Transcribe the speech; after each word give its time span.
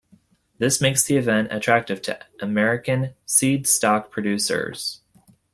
This 0.57 0.81
makes 0.81 1.03
the 1.03 1.15
event 1.15 1.49
attractive 1.51 2.01
to 2.01 2.17
American 2.39 3.13
"seedstock 3.27 4.09
producers". 4.09 5.01